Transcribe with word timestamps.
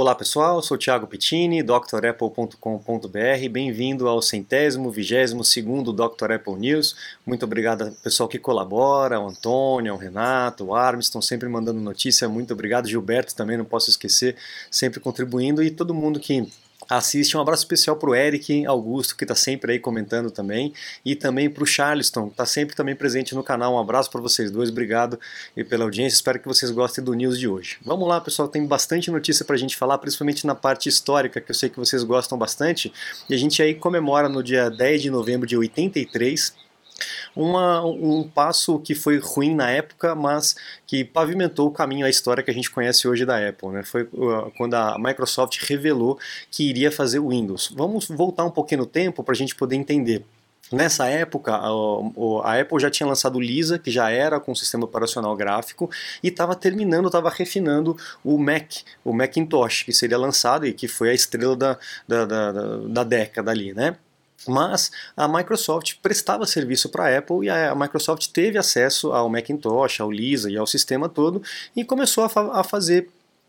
Olá 0.00 0.14
pessoal, 0.14 0.62
sou 0.62 0.78
Thiago 0.78 1.08
Pittini, 1.08 1.60
drapple.com.br. 1.60 3.48
Bem-vindo 3.50 4.06
ao 4.06 4.22
centésimo, 4.22 4.92
vigésimo 4.92 5.42
segundo 5.42 5.92
Dr. 5.92 6.34
Apple 6.34 6.54
News. 6.54 6.94
Muito 7.26 7.44
obrigado 7.44 7.82
ao 7.82 7.90
pessoal 7.90 8.28
que 8.28 8.38
colabora, 8.38 9.18
o 9.18 9.26
Antônio, 9.26 9.92
o 9.92 9.96
Renato, 9.96 10.66
o 10.66 10.74
Armin, 10.76 11.00
estão 11.00 11.20
sempre 11.20 11.48
mandando 11.48 11.80
notícia. 11.80 12.28
Muito 12.28 12.54
obrigado, 12.54 12.86
Gilberto 12.86 13.34
também, 13.34 13.56
não 13.56 13.64
posso 13.64 13.90
esquecer, 13.90 14.36
sempre 14.70 15.00
contribuindo 15.00 15.64
e 15.64 15.68
todo 15.68 15.92
mundo 15.92 16.20
que 16.20 16.48
assiste. 16.88 17.36
Um 17.36 17.40
abraço 17.40 17.62
especial 17.62 17.96
para 17.96 18.10
o 18.10 18.14
Eric 18.14 18.64
Augusto, 18.66 19.16
que 19.16 19.24
está 19.24 19.34
sempre 19.34 19.72
aí 19.72 19.78
comentando 19.78 20.30
também, 20.30 20.72
e 21.04 21.14
também 21.14 21.48
para 21.50 21.62
o 21.62 21.66
Charleston, 21.66 22.26
que 22.26 22.32
está 22.32 22.46
sempre 22.46 22.76
também 22.76 22.94
presente 22.94 23.34
no 23.34 23.42
canal. 23.42 23.74
Um 23.74 23.78
abraço 23.78 24.10
para 24.10 24.20
vocês 24.20 24.50
dois, 24.50 24.70
obrigado 24.70 25.18
pela 25.68 25.84
audiência, 25.84 26.16
espero 26.16 26.38
que 26.38 26.48
vocês 26.48 26.70
gostem 26.70 27.02
do 27.02 27.14
news 27.14 27.38
de 27.38 27.48
hoje. 27.48 27.78
Vamos 27.84 28.08
lá, 28.08 28.20
pessoal, 28.20 28.48
tem 28.48 28.66
bastante 28.66 29.10
notícia 29.10 29.44
para 29.44 29.56
a 29.56 29.58
gente 29.58 29.76
falar, 29.76 29.98
principalmente 29.98 30.46
na 30.46 30.54
parte 30.54 30.88
histórica, 30.88 31.40
que 31.40 31.50
eu 31.50 31.54
sei 31.54 31.68
que 31.68 31.78
vocês 31.78 32.02
gostam 32.02 32.38
bastante, 32.38 32.92
e 33.28 33.34
a 33.34 33.38
gente 33.38 33.62
aí 33.62 33.74
comemora 33.74 34.28
no 34.28 34.42
dia 34.42 34.70
10 34.70 35.02
de 35.02 35.10
novembro 35.10 35.46
de 35.46 35.56
83, 35.56 36.67
uma, 37.34 37.84
um 37.84 38.28
passo 38.28 38.78
que 38.78 38.94
foi 38.94 39.18
ruim 39.18 39.54
na 39.54 39.70
época, 39.70 40.14
mas 40.14 40.56
que 40.86 41.04
pavimentou 41.04 41.68
o 41.68 41.70
caminho 41.70 42.06
à 42.06 42.10
história 42.10 42.42
que 42.42 42.50
a 42.50 42.54
gente 42.54 42.70
conhece 42.70 43.06
hoje 43.06 43.24
da 43.24 43.48
Apple. 43.48 43.68
Né? 43.68 43.82
Foi 43.82 44.02
uh, 44.02 44.52
quando 44.56 44.74
a 44.74 44.96
Microsoft 44.98 45.58
revelou 45.68 46.18
que 46.50 46.68
iria 46.68 46.90
fazer 46.90 47.18
o 47.18 47.28
Windows. 47.28 47.72
Vamos 47.76 48.08
voltar 48.08 48.44
um 48.44 48.50
pouquinho 48.50 48.80
no 48.80 48.86
tempo 48.86 49.22
para 49.22 49.32
a 49.32 49.36
gente 49.36 49.54
poder 49.54 49.76
entender. 49.76 50.24
Nessa 50.70 51.06
época, 51.06 51.54
a 51.54 52.60
Apple 52.60 52.78
já 52.78 52.90
tinha 52.90 53.06
lançado 53.06 53.36
o 53.36 53.40
Lisa, 53.40 53.78
que 53.78 53.90
já 53.90 54.10
era 54.10 54.38
com 54.38 54.54
sistema 54.54 54.84
operacional 54.84 55.34
gráfico, 55.34 55.90
e 56.22 56.28
estava 56.28 56.54
terminando, 56.54 57.06
estava 57.06 57.30
refinando 57.30 57.96
o 58.22 58.36
Mac, 58.36 58.82
o 59.02 59.14
Macintosh, 59.14 59.84
que 59.84 59.92
seria 59.94 60.18
lançado 60.18 60.66
e 60.66 60.74
que 60.74 60.86
foi 60.86 61.08
a 61.08 61.14
estrela 61.14 61.56
da, 61.56 61.78
da, 62.06 62.26
da, 62.26 62.52
da 62.86 63.04
década 63.04 63.50
ali, 63.50 63.72
né? 63.72 63.96
Mas 64.46 64.90
a 65.16 65.26
Microsoft 65.26 65.94
prestava 66.02 66.46
serviço 66.46 66.88
para 66.88 67.06
a 67.06 67.18
Apple 67.18 67.46
e 67.46 67.50
a 67.50 67.74
Microsoft 67.74 68.28
teve 68.28 68.56
acesso 68.58 69.12
ao 69.12 69.28
Macintosh, 69.28 70.00
ao 70.00 70.10
Lisa 70.10 70.50
e 70.50 70.56
ao 70.56 70.66
sistema 70.66 71.08
todo 71.08 71.42
e 71.74 71.84
começou 71.84 72.24
a, 72.24 72.28
fa 72.28 72.50
a 72.52 72.62
fazer 72.62 73.08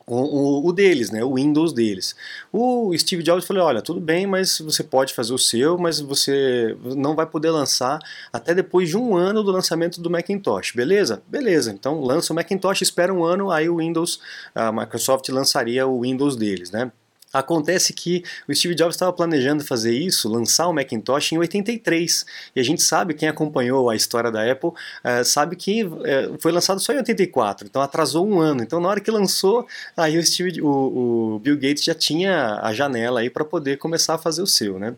o, 0.09 0.67
o, 0.67 0.73
deles, 0.73 1.11
né, 1.11 1.23
o 1.23 1.35
Windows 1.35 1.71
deles. 1.71 2.15
O 2.51 2.91
Steve 2.97 3.21
Jobs 3.21 3.45
falou: 3.45 3.63
olha, 3.63 3.81
tudo 3.81 3.99
bem, 3.99 4.25
mas 4.25 4.59
você 4.59 4.83
pode 4.83 5.13
fazer 5.13 5.33
o 5.33 5.37
seu, 5.37 5.77
mas 5.77 5.99
você 5.99 6.75
não 6.97 7.15
vai 7.15 7.25
poder 7.25 7.51
lançar 7.51 7.99
até 8.33 8.55
depois 8.55 8.89
de 8.89 8.97
um 8.97 9.15
ano 9.15 9.43
do 9.43 9.51
lançamento 9.51 10.01
do 10.01 10.09
Macintosh, 10.09 10.71
beleza? 10.71 11.21
Beleza, 11.27 11.71
então 11.71 12.01
lança 12.01 12.33
o 12.33 12.35
Macintosh, 12.35 12.81
espera 12.81 13.13
um 13.13 13.23
ano, 13.23 13.51
aí 13.51 13.69
o 13.69 13.77
Windows, 13.77 14.19
a 14.55 14.71
Microsoft 14.71 15.29
lançaria 15.29 15.85
o 15.85 16.01
Windows 16.01 16.35
deles, 16.35 16.71
né? 16.71 16.91
Acontece 17.33 17.93
que 17.93 18.23
o 18.47 18.53
Steve 18.53 18.75
Jobs 18.75 18.95
estava 18.95 19.13
planejando 19.13 19.63
fazer 19.63 19.93
isso, 19.93 20.27
lançar 20.27 20.67
o 20.67 20.73
Macintosh 20.73 21.31
em 21.33 21.37
83. 21.37 22.25
E 22.55 22.59
a 22.59 22.63
gente 22.63 22.81
sabe, 22.81 23.13
quem 23.13 23.29
acompanhou 23.29 23.89
a 23.89 23.95
história 23.95 24.31
da 24.31 24.49
Apple, 24.51 24.69
uh, 24.69 25.23
sabe 25.23 25.55
que 25.55 25.83
uh, 25.83 26.37
foi 26.39 26.51
lançado 26.51 26.79
só 26.79 26.93
em 26.93 26.97
84, 26.97 27.67
então 27.67 27.81
atrasou 27.81 28.27
um 28.27 28.39
ano. 28.39 28.63
Então 28.63 28.79
na 28.79 28.89
hora 28.89 28.99
que 28.99 29.11
lançou, 29.11 29.67
aí 29.95 30.17
o, 30.17 30.25
Steve, 30.25 30.61
o, 30.61 31.35
o 31.35 31.39
Bill 31.39 31.55
Gates 31.55 31.83
já 31.83 31.93
tinha 31.93 32.59
a 32.61 32.73
janela 32.73 33.19
aí 33.19 33.29
para 33.29 33.45
poder 33.45 33.77
começar 33.77 34.15
a 34.15 34.17
fazer 34.17 34.41
o 34.41 34.47
seu, 34.47 34.79
né? 34.79 34.95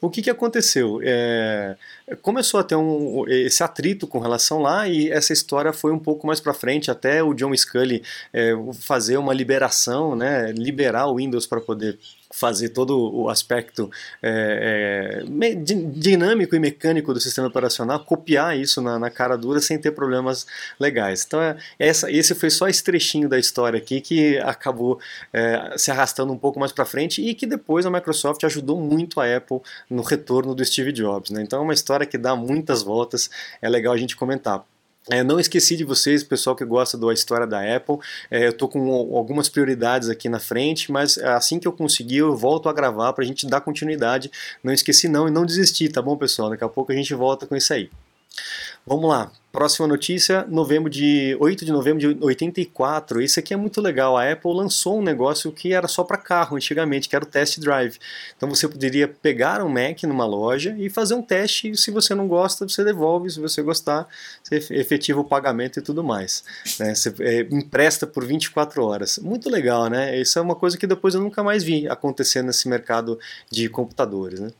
O 0.00 0.10
que, 0.10 0.20
que 0.20 0.30
aconteceu? 0.30 1.00
É, 1.02 1.76
começou 2.20 2.60
a 2.60 2.64
ter 2.64 2.76
um, 2.76 3.24
esse 3.28 3.62
atrito 3.62 4.06
com 4.06 4.18
relação 4.18 4.60
lá 4.60 4.86
e 4.86 5.10
essa 5.10 5.32
história 5.32 5.72
foi 5.72 5.92
um 5.92 5.98
pouco 5.98 6.26
mais 6.26 6.40
para 6.40 6.52
frente 6.52 6.90
até 6.90 7.22
o 7.22 7.32
John 7.32 7.54
Scully 7.56 8.02
é, 8.32 8.52
fazer 8.80 9.16
uma 9.16 9.32
liberação, 9.32 10.14
né, 10.14 10.52
liberar 10.52 11.06
o 11.06 11.16
Windows 11.16 11.46
para 11.46 11.60
poder 11.60 11.98
fazer 12.34 12.70
todo 12.70 12.98
o 12.98 13.28
aspecto 13.28 13.88
é, 14.20 15.22
é, 15.22 15.54
dinâmico 15.54 16.56
e 16.56 16.58
mecânico 16.58 17.14
do 17.14 17.20
sistema 17.20 17.46
operacional, 17.46 18.04
copiar 18.04 18.58
isso 18.58 18.82
na, 18.82 18.98
na 18.98 19.08
cara 19.08 19.38
dura 19.38 19.60
sem 19.60 19.78
ter 19.78 19.92
problemas 19.92 20.44
legais. 20.78 21.24
Então, 21.24 21.40
é, 21.40 21.56
essa, 21.78 22.10
esse 22.10 22.34
foi 22.34 22.50
só 22.50 22.66
esse 22.66 22.82
trechinho 22.82 23.28
da 23.28 23.38
história 23.38 23.78
aqui 23.78 24.00
que 24.00 24.36
acabou 24.38 24.98
é, 25.32 25.78
se 25.78 25.92
arrastando 25.92 26.32
um 26.32 26.38
pouco 26.38 26.58
mais 26.58 26.72
para 26.72 26.84
frente 26.84 27.22
e 27.22 27.34
que 27.34 27.46
depois 27.46 27.86
a 27.86 27.90
Microsoft 27.90 28.42
ajudou 28.42 28.80
muito 28.80 29.20
a 29.20 29.36
Apple 29.36 29.60
no 29.88 30.02
retorno 30.02 30.56
do 30.56 30.64
Steve 30.64 30.90
Jobs. 30.90 31.30
Né? 31.30 31.40
Então, 31.40 31.60
é 31.60 31.62
uma 31.62 31.74
história 31.74 32.04
que 32.04 32.18
dá 32.18 32.34
muitas 32.34 32.82
voltas, 32.82 33.30
é 33.62 33.68
legal 33.68 33.94
a 33.94 33.96
gente 33.96 34.16
comentar. 34.16 34.64
É, 35.10 35.22
não 35.22 35.38
esqueci 35.38 35.76
de 35.76 35.84
vocês, 35.84 36.24
pessoal 36.24 36.56
que 36.56 36.64
gosta 36.64 36.96
da 36.96 37.12
história 37.12 37.46
da 37.46 37.60
Apple. 37.76 37.98
É, 38.30 38.46
eu 38.46 38.50
estou 38.50 38.68
com 38.68 38.90
algumas 39.16 39.50
prioridades 39.50 40.08
aqui 40.08 40.30
na 40.30 40.40
frente, 40.40 40.90
mas 40.90 41.18
assim 41.18 41.58
que 41.58 41.68
eu 41.68 41.72
conseguir, 41.72 42.18
eu 42.18 42.34
volto 42.34 42.70
a 42.70 42.72
gravar 42.72 43.12
para 43.12 43.22
a 43.22 43.26
gente 43.26 43.46
dar 43.46 43.60
continuidade. 43.60 44.30
Não 44.62 44.72
esqueci 44.72 45.06
não 45.06 45.28
e 45.28 45.30
não 45.30 45.44
desistir, 45.44 45.90
tá 45.90 46.00
bom, 46.00 46.16
pessoal? 46.16 46.48
Daqui 46.48 46.64
a 46.64 46.68
pouco 46.68 46.90
a 46.90 46.94
gente 46.94 47.12
volta 47.14 47.46
com 47.46 47.54
isso 47.54 47.72
aí. 47.74 47.90
Vamos 48.86 49.08
lá. 49.08 49.32
Próxima 49.50 49.86
notícia, 49.86 50.44
novembro 50.46 50.90
de 50.90 51.34
8 51.40 51.64
de 51.64 51.72
novembro 51.72 52.00
de 52.00 52.22
84. 52.22 53.22
Isso 53.22 53.38
aqui 53.38 53.54
é 53.54 53.56
muito 53.56 53.80
legal. 53.80 54.14
A 54.14 54.30
Apple 54.30 54.52
lançou 54.52 54.98
um 54.98 55.02
negócio 55.02 55.50
que 55.52 55.72
era 55.72 55.88
só 55.88 56.04
para 56.04 56.18
carro 56.18 56.56
antigamente, 56.56 57.08
que 57.08 57.16
era 57.16 57.24
o 57.24 57.28
test 57.28 57.58
drive. 57.60 57.98
Então 58.36 58.46
você 58.50 58.68
poderia 58.68 59.08
pegar 59.08 59.62
um 59.62 59.68
Mac 59.70 60.02
numa 60.02 60.26
loja 60.26 60.74
e 60.76 60.90
fazer 60.90 61.14
um 61.14 61.22
teste. 61.22 61.70
E 61.70 61.76
se 61.78 61.90
você 61.90 62.14
não 62.14 62.28
gosta, 62.28 62.68
você 62.68 62.84
devolve. 62.84 63.30
Se 63.30 63.40
você 63.40 63.62
gostar, 63.62 64.06
você 64.42 64.56
efetiva 64.74 65.20
o 65.20 65.24
pagamento 65.24 65.78
e 65.78 65.82
tudo 65.82 66.04
mais. 66.04 66.44
Né? 66.78 66.94
Você 66.94 67.14
é, 67.20 67.40
empresta 67.50 68.06
por 68.06 68.22
24 68.22 68.84
horas. 68.84 69.18
Muito 69.18 69.48
legal, 69.48 69.88
né? 69.88 70.20
Isso 70.20 70.38
é 70.38 70.42
uma 70.42 70.56
coisa 70.56 70.76
que 70.76 70.86
depois 70.86 71.14
eu 71.14 71.22
nunca 71.22 71.42
mais 71.42 71.62
vi 71.62 71.88
acontecer 71.88 72.42
nesse 72.42 72.68
mercado 72.68 73.18
de 73.50 73.68
computadores, 73.70 74.40
né? 74.40 74.50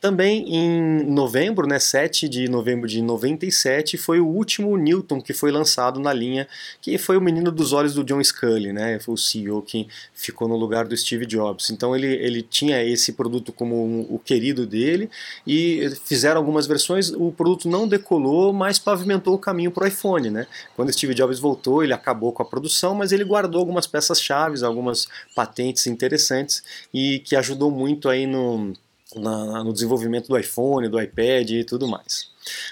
Também 0.00 0.54
em 0.54 1.02
novembro, 1.10 1.66
né, 1.66 1.80
7 1.80 2.28
de 2.28 2.48
novembro 2.48 2.86
de 2.86 3.02
97, 3.02 3.98
foi 3.98 4.20
o 4.20 4.26
último 4.26 4.76
Newton 4.76 5.20
que 5.20 5.34
foi 5.34 5.50
lançado 5.50 5.98
na 5.98 6.12
linha, 6.12 6.46
que 6.80 6.96
foi 6.98 7.16
o 7.16 7.20
menino 7.20 7.50
dos 7.50 7.72
olhos 7.72 7.94
do 7.94 8.04
John 8.04 8.22
Scully, 8.22 8.72
né, 8.72 9.00
foi 9.00 9.14
o 9.14 9.18
CEO 9.18 9.60
que 9.60 9.88
ficou 10.14 10.46
no 10.46 10.56
lugar 10.56 10.86
do 10.86 10.96
Steve 10.96 11.26
Jobs. 11.26 11.70
Então 11.70 11.96
ele, 11.96 12.06
ele 12.06 12.42
tinha 12.42 12.80
esse 12.84 13.12
produto 13.12 13.52
como 13.52 13.74
um, 13.84 14.06
o 14.08 14.20
querido 14.20 14.64
dele 14.64 15.10
e 15.44 15.90
fizeram 16.04 16.38
algumas 16.38 16.68
versões, 16.68 17.10
o 17.10 17.32
produto 17.32 17.68
não 17.68 17.88
decolou, 17.88 18.52
mas 18.52 18.78
pavimentou 18.78 19.34
o 19.34 19.38
caminho 19.38 19.72
para 19.72 19.82
o 19.82 19.86
iPhone. 19.88 20.30
Né? 20.30 20.46
Quando 20.76 20.92
Steve 20.92 21.12
Jobs 21.12 21.40
voltou, 21.40 21.82
ele 21.82 21.92
acabou 21.92 22.32
com 22.32 22.40
a 22.40 22.46
produção, 22.46 22.94
mas 22.94 23.10
ele 23.10 23.24
guardou 23.24 23.58
algumas 23.58 23.86
peças-chave, 23.86 24.64
algumas 24.64 25.08
patentes 25.34 25.88
interessantes 25.88 26.62
e 26.94 27.18
que 27.18 27.34
ajudou 27.34 27.68
muito 27.68 28.08
aí 28.08 28.24
no 28.24 28.74
na, 29.16 29.64
no 29.64 29.72
desenvolvimento 29.72 30.28
do 30.28 30.38
iPhone, 30.38 30.88
do 30.88 31.00
iPad 31.00 31.50
e 31.50 31.64
tudo 31.64 31.88
mais. 31.88 32.28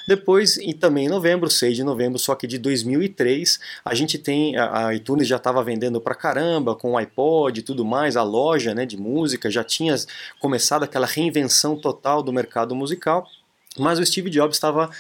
Depois, 0.07 0.57
e 0.57 0.73
também 0.73 1.07
em 1.07 1.09
novembro, 1.09 1.51
6 1.51 1.77
de 1.77 1.85
novembro, 1.85 2.19
só 2.19 2.35
que 2.35 2.47
de 2.47 2.59
2003, 2.59 3.59
a 3.85 3.95
gente 3.95 4.19
tem, 4.19 4.57
a, 4.57 4.95
iTunes 4.95 5.29
já 5.29 5.37
estava 5.37 5.63
vendendo 5.63 6.01
pra 6.01 6.15
caramba, 6.15 6.75
com 6.75 6.93
o 6.93 6.97
iPod 6.97 7.61
e 7.61 7.63
tudo 7.63 7.85
mais, 7.85 8.17
a 8.17 8.23
loja 8.23 8.75
né, 8.75 8.87
de 8.87 8.97
música 8.97 9.51
já 9.51 9.65
tinha 9.65 9.95
começado 10.41 10.83
aquela 10.83 11.07
reinvenção 11.07 11.77
total 11.77 12.23
do 12.23 12.33
mercado 12.33 12.75
musical. 12.75 13.27
Mas 13.79 13.99
o 13.99 14.07
Steve 14.07 14.31
Jobs 14.31 14.57
estava 14.57 14.91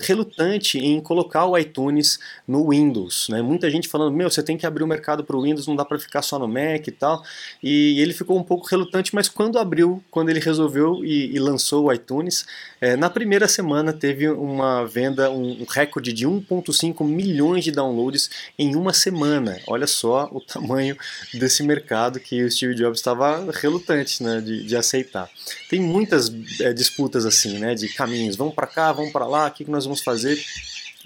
relutante 0.00 0.78
em 0.78 1.00
colocar 1.00 1.46
o 1.46 1.56
iTunes 1.56 2.18
no 2.46 2.68
Windows. 2.70 3.28
Né? 3.28 3.42
Muita 3.42 3.70
gente 3.70 3.88
falando, 3.88 4.14
meu, 4.14 4.30
você 4.30 4.42
tem 4.42 4.56
que 4.56 4.66
abrir 4.66 4.82
o 4.82 4.86
mercado 4.86 5.24
para 5.24 5.36
o 5.36 5.42
Windows, 5.42 5.66
não 5.66 5.76
dá 5.76 5.84
para 5.84 5.98
ficar 5.98 6.22
só 6.22 6.38
no 6.38 6.48
Mac 6.48 6.86
e 6.86 6.90
tal. 6.90 7.22
E 7.62 8.00
ele 8.00 8.12
ficou 8.12 8.38
um 8.38 8.42
pouco 8.42 8.66
relutante, 8.66 9.14
mas 9.14 9.28
quando 9.28 9.58
abriu, 9.58 10.02
quando 10.10 10.30
ele 10.30 10.40
resolveu 10.40 11.04
e, 11.04 11.34
e 11.34 11.38
lançou 11.38 11.86
o 11.86 11.92
iTunes, 11.92 12.46
é, 12.80 12.96
na 12.96 13.10
primeira 13.10 13.46
semana 13.46 13.92
teve 13.92 14.28
uma 14.28 14.86
venda, 14.86 15.30
um, 15.30 15.62
um 15.62 15.66
recorde 15.68 16.12
de 16.12 16.26
1,5 16.26 17.04
milhões 17.04 17.64
de 17.64 17.70
downloads 17.70 18.30
em 18.58 18.74
uma 18.74 18.92
semana. 18.92 19.60
Olha 19.66 19.86
só 19.86 20.28
o 20.32 20.40
tamanho 20.40 20.96
desse 21.34 21.62
mercado 21.62 22.18
que 22.18 22.42
o 22.42 22.50
Steve 22.50 22.74
Jobs 22.74 22.98
estava 22.98 23.50
relutante 23.52 24.22
né, 24.22 24.40
de, 24.40 24.64
de 24.64 24.76
aceitar. 24.76 25.28
Tem 25.68 25.80
muitas 25.80 26.32
é, 26.60 26.72
disputas 26.72 27.26
assim, 27.26 27.58
né, 27.58 27.74
de 27.74 27.88
caminhos, 28.10 28.36
vamos 28.36 28.54
para 28.54 28.66
cá, 28.66 28.92
vamos 28.92 29.12
para 29.12 29.26
lá, 29.26 29.46
o 29.46 29.50
que, 29.50 29.64
que 29.64 29.70
nós 29.70 29.84
vamos 29.84 30.02
fazer? 30.02 30.38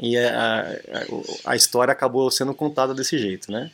E 0.01 0.17
é, 0.17 0.29
a, 0.31 0.61
a, 1.45 1.53
a, 1.53 1.57
história 1.57 1.93
acabou 1.93 2.31
sendo 2.31 2.55
contada 2.55 2.95
desse 2.95 3.19
jeito, 3.19 3.53
né? 3.53 3.71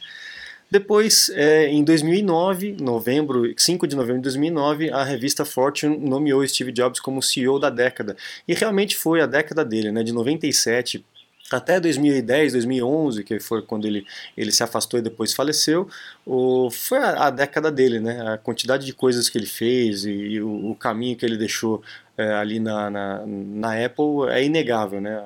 Depois, 0.71 1.31
é, 1.35 1.67
em 1.69 1.83
2009, 1.83 2.77
novembro, 2.81 3.53
5 3.57 3.89
de 3.89 3.97
novembro 3.97 4.19
de 4.19 4.25
2009, 4.25 4.91
a 4.91 5.03
revista 5.03 5.45
Fortune 5.45 5.97
nomeou 5.97 6.47
Steve 6.47 6.71
Jobs 6.71 7.01
como 7.01 7.23
CEO 7.23 7.59
da 7.59 7.71
década. 7.71 8.17
E 8.47 8.55
realmente 8.55 8.95
foi 8.97 9.21
a 9.21 9.27
década 9.27 9.65
dele, 9.65 9.91
né, 9.91 10.05
de 10.05 10.13
97 10.13 11.05
até 11.51 11.81
2010, 11.81 12.53
2011, 12.53 13.25
que 13.25 13.41
foi 13.41 13.63
quando 13.63 13.87
ele, 13.87 14.07
ele 14.37 14.53
se 14.53 14.63
afastou 14.63 14.99
e 14.99 15.03
depois 15.03 15.33
faleceu, 15.33 15.89
o, 16.25 16.71
foi 16.71 16.99
a, 16.99 17.27
a 17.27 17.31
década 17.31 17.71
dele, 17.71 18.01
né? 18.01 18.35
A 18.35 18.39
quantidade 18.39 18.87
de 18.87 18.93
coisas 18.93 19.29
que 19.29 19.37
ele 19.37 19.47
fez 19.47 20.05
e, 20.05 20.11
e 20.11 20.43
o, 20.43 20.71
o, 20.71 20.75
caminho 20.75 21.17
que 21.17 21.25
ele 21.27 21.37
deixou 21.37 21.83
é, 22.17 22.35
ali 22.35 22.61
na, 22.61 22.91
na, 22.91 23.27
na, 23.27 23.85
Apple 23.85 24.29
é 24.31 24.45
inegável, 24.45 25.01
né? 25.01 25.23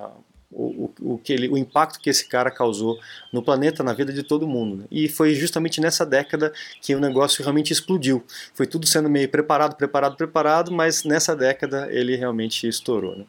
o, 0.55 0.91
o, 1.01 1.19
que 1.19 1.33
ele, 1.33 1.49
o 1.49 1.59
impacto 1.59 2.01
que 2.01 2.09
esse 2.09 2.27
cara 2.27 2.51
causou 2.51 2.99
no 3.33 3.43
planeta, 3.43 3.83
na 3.83 3.93
vida 3.93 4.13
de 4.13 4.23
todo 4.23 4.47
mundo. 4.47 4.77
Né? 4.77 4.85
E 4.91 5.09
foi 5.09 5.35
justamente 5.35 5.81
nessa 5.81 6.07
década 6.07 6.53
que 6.81 6.95
o 6.95 7.01
negócio 7.01 7.43
realmente 7.43 7.73
explodiu. 7.73 8.25
Foi 8.55 8.67
tudo 8.67 8.87
sendo 8.87 9.11
meio 9.11 9.29
preparado, 9.29 9.77
preparado, 9.77 10.17
preparado, 10.17 10.73
mas 10.73 11.05
nessa 11.05 11.35
década 11.35 11.89
ele 11.91 12.15
realmente 12.17 12.69
estourou. 12.69 13.17
Né? 13.17 13.25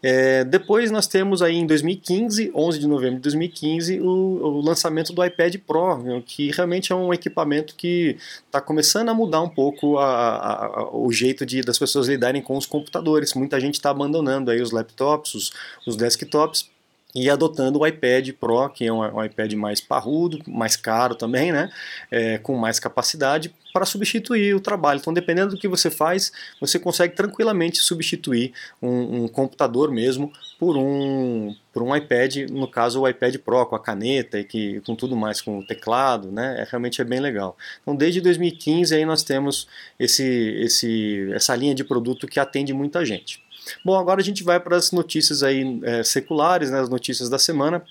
É, 0.00 0.44
depois 0.44 0.90
nós 0.90 1.06
temos 1.08 1.42
aí 1.42 1.56
em 1.56 1.66
2015, 1.66 2.52
11 2.54 2.78
de 2.78 2.86
novembro 2.86 3.16
de 3.16 3.22
2015, 3.22 4.00
o, 4.00 4.06
o 4.06 4.60
lançamento 4.60 5.12
do 5.12 5.24
iPad 5.24 5.56
Pro, 5.66 6.22
que 6.24 6.50
realmente 6.52 6.92
é 6.92 6.94
um 6.94 7.12
equipamento 7.12 7.74
que 7.74 8.16
está 8.46 8.60
começando 8.60 9.08
a 9.08 9.14
mudar 9.14 9.42
um 9.42 9.48
pouco 9.48 9.98
a, 9.98 10.66
a, 10.66 10.96
o 10.96 11.10
jeito 11.10 11.44
de, 11.44 11.62
das 11.62 11.78
pessoas 11.78 12.06
lidarem 12.06 12.40
com 12.40 12.56
os 12.56 12.66
computadores. 12.66 13.34
Muita 13.34 13.58
gente 13.58 13.74
está 13.74 13.90
abandonando 13.90 14.50
aí 14.50 14.60
os 14.60 14.70
laptops, 14.70 15.34
os, 15.34 15.52
os 15.86 15.96
desktops 15.96 16.70
e 17.14 17.30
adotando 17.30 17.80
o 17.80 17.86
iPad 17.86 18.30
Pro, 18.32 18.68
que 18.68 18.86
é 18.86 18.92
um, 18.92 19.24
iPad 19.24 19.52
mais 19.54 19.80
parrudo, 19.80 20.38
mais 20.46 20.76
caro 20.76 21.14
também, 21.14 21.50
né, 21.52 21.70
é, 22.10 22.38
com 22.38 22.54
mais 22.56 22.78
capacidade, 22.78 23.52
para 23.72 23.86
substituir 23.86 24.54
o 24.54 24.60
trabalho. 24.60 24.98
Então, 25.00 25.12
dependendo 25.12 25.54
do 25.54 25.60
que 25.60 25.68
você 25.68 25.90
faz, 25.90 26.32
você 26.60 26.78
consegue 26.78 27.14
tranquilamente 27.14 27.78
substituir 27.78 28.52
um, 28.80 29.24
um 29.24 29.28
computador 29.28 29.90
mesmo 29.90 30.32
por 30.58 30.76
um, 30.76 31.54
por 31.72 31.82
um 31.82 31.94
iPad, 31.94 32.50
no 32.50 32.68
caso 32.68 33.00
o 33.00 33.08
iPad 33.08 33.36
Pro, 33.38 33.64
com 33.66 33.76
a 33.76 33.80
caneta 33.80 34.38
e 34.38 34.44
que, 34.44 34.80
com 34.82 34.94
tudo 34.94 35.16
mais, 35.16 35.40
com 35.40 35.58
o 35.58 35.66
teclado, 35.66 36.30
né, 36.30 36.60
é, 36.60 36.66
realmente 36.68 37.00
é 37.00 37.04
bem 37.04 37.20
legal. 37.20 37.56
Então, 37.80 37.96
desde 37.96 38.20
2015 38.20 38.94
aí 38.94 39.04
nós 39.06 39.22
temos 39.22 39.66
esse, 39.98 40.24
esse, 40.24 41.30
essa 41.32 41.56
linha 41.56 41.74
de 41.74 41.84
produto 41.84 42.26
que 42.26 42.38
atende 42.38 42.74
muita 42.74 43.04
gente. 43.04 43.47
Bom, 43.84 43.98
agora 43.98 44.20
a 44.20 44.24
gente 44.24 44.42
vai 44.42 44.58
para 44.60 44.76
as 44.76 44.92
notícias 44.92 45.42
aí 45.42 45.80
é, 45.82 46.02
seculares, 46.02 46.70
né, 46.70 46.80
as 46.80 46.88
notícias 46.88 47.28
da 47.28 47.38
semana 47.38 47.82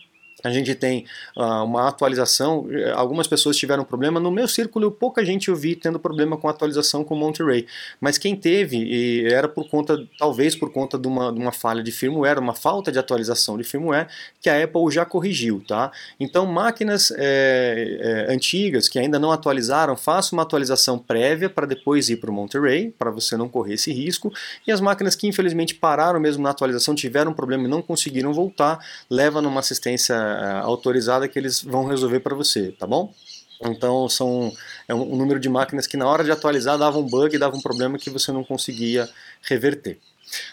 a 0.44 0.51
gente 0.51 0.75
tem 0.75 1.06
uh, 1.36 1.63
uma 1.63 1.88
atualização. 1.88 2.68
Algumas 2.95 3.28
pessoas 3.28 3.57
tiveram 3.57 3.84
problema. 3.84 4.19
No 4.19 4.31
meu 4.31 4.48
círculo, 4.48 4.92
pouca 4.92 5.25
gente 5.25 5.48
eu 5.48 5.56
vi 5.56 5.75
tendo 5.75 6.00
problema 6.00 6.38
com 6.38 6.48
atualização 6.48 7.04
com 7.04 7.16
Monterey. 7.16 7.66
Mas 8.00 8.18
quem 8.19 8.36
teve, 8.36 8.78
e 8.78 9.25
era 9.25 9.48
por 9.48 9.68
conta, 9.68 9.98
talvez 10.18 10.56
por 10.56 10.72
conta 10.72 10.98
de 10.98 11.07
uma, 11.07 11.34
de 11.34 11.39
uma 11.39 11.51
falha 11.51 11.81
de 11.81 11.92
firmware, 11.92 12.39
uma 12.39 12.54
falta 12.54 12.92
de 12.92 13.00
atualização 13.00 13.57
de 13.57 13.63
firmware, 13.63 14.07
que 14.39 14.50
a 14.50 14.63
Apple 14.63 14.92
já 14.92 15.06
corrigiu. 15.06 15.63
Tá? 15.68 15.92
Então, 16.19 16.45
máquinas 16.45 17.12
é, 17.18 18.28
é, 18.30 18.34
antigas 18.34 18.88
que 18.88 19.00
ainda 19.00 19.18
não 19.18 19.31
atualizaram, 19.31 19.98
faça 19.98 20.36
uma 20.36 20.44
atualização 20.44 21.00
prévia 21.00 21.50
para 21.50 21.66
depois 21.66 22.10
ir 22.10 22.18
para 22.18 22.30
o 22.30 22.34
Monterey, 22.34 22.92
para 22.92 23.10
você 23.10 23.36
não 23.36 23.50
correr 23.50 23.74
esse 23.74 23.92
risco. 23.92 24.31
E 24.68 24.72
as 24.72 24.80
máquinas 24.80 25.16
que 25.16 25.28
infelizmente 25.28 25.74
pararam 25.74 26.19
mesmo 26.19 26.44
na 26.44 26.51
atualização, 26.51 26.94
tiveram 26.94 27.34
problema 27.34 27.63
e 27.63 27.68
não 27.68 27.81
conseguiram 27.81 28.31
voltar, 28.34 28.80
leva 29.10 29.42
numa 29.42 29.62
assistência 29.62 30.26
é, 30.27 30.59
autorizada 30.59 31.27
que 31.27 31.38
eles 31.38 31.62
vão 31.62 31.85
resolver 31.85 32.19
para 32.19 32.35
você, 32.35 32.71
tá 32.71 32.85
bom? 32.85 33.13
Então 33.62 34.07
são 34.07 34.51
é 34.88 34.94
um, 34.94 35.13
um 35.13 35.15
número 35.15 35.39
de 35.39 35.50
máquinas 35.50 35.88
que 35.88 35.97
na 35.97 36.07
hora 36.07 36.24
de 36.24 36.31
atualizar 36.31 36.77
dava 36.77 36.97
um 37.00 37.07
bug, 37.07 37.38
dava 37.38 37.56
um 37.56 37.62
problema 37.62 37.97
que 37.97 38.09
você 38.09 38.31
não 38.31 38.44
conseguia 38.44 39.09
reverter. 39.41 40.00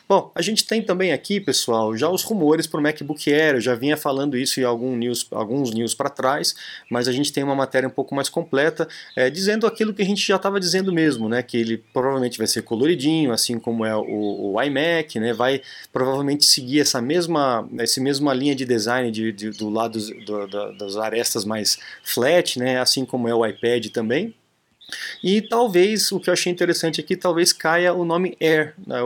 Bom, 0.08 0.30
a 0.34 0.42
gente 0.42 0.64
tem 0.64 0.82
também 0.82 1.12
aqui, 1.12 1.40
pessoal, 1.40 1.96
já 1.96 2.08
os 2.08 2.22
rumores 2.22 2.66
para 2.66 2.78
o 2.78 2.82
MacBook 2.82 3.32
Air. 3.32 3.56
Eu 3.56 3.60
já 3.60 3.74
vinha 3.74 3.96
falando 3.96 4.36
isso 4.36 4.60
em 4.60 4.64
algum 4.64 4.96
news, 4.96 5.26
alguns 5.30 5.72
news 5.72 5.94
para 5.94 6.10
trás, 6.10 6.54
mas 6.90 7.08
a 7.08 7.12
gente 7.12 7.32
tem 7.32 7.42
uma 7.42 7.54
matéria 7.54 7.88
um 7.88 7.92
pouco 7.92 8.14
mais 8.14 8.28
completa, 8.28 8.86
é, 9.16 9.30
dizendo 9.30 9.66
aquilo 9.66 9.92
que 9.94 10.02
a 10.02 10.04
gente 10.04 10.26
já 10.26 10.36
estava 10.36 10.60
dizendo 10.60 10.92
mesmo, 10.92 11.28
né? 11.28 11.42
Que 11.42 11.56
ele 11.56 11.78
provavelmente 11.92 12.38
vai 12.38 12.46
ser 12.46 12.62
coloridinho, 12.62 13.32
assim 13.32 13.58
como 13.58 13.84
é 13.84 13.96
o, 13.96 14.54
o 14.54 14.62
iMac, 14.62 15.18
né? 15.18 15.32
Vai 15.32 15.62
provavelmente 15.92 16.44
seguir 16.44 16.80
essa 16.80 17.00
mesma, 17.00 17.68
essa 17.78 18.00
mesma 18.00 18.32
linha 18.34 18.54
de 18.54 18.64
design 18.64 19.10
de, 19.10 19.32
de 19.32 19.50
do 19.50 19.68
lado 19.68 19.98
do, 19.98 20.46
do, 20.46 20.78
das 20.78 20.96
arestas 20.96 21.44
mais 21.44 21.78
flat, 22.02 22.58
né? 22.58 22.80
Assim 22.80 23.04
como 23.04 23.28
é 23.28 23.34
o 23.34 23.44
iPad 23.44 23.86
também. 23.88 24.34
E 25.22 25.42
talvez, 25.42 26.10
o 26.12 26.20
que 26.20 26.28
eu 26.28 26.32
achei 26.32 26.52
interessante 26.52 27.00
aqui, 27.00 27.16
talvez 27.16 27.52
caia 27.52 27.92
o 27.94 28.04
nome 28.04 28.36
Air, 28.40 28.74
né? 28.86 28.98